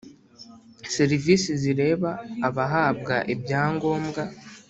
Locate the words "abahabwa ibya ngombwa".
2.47-4.21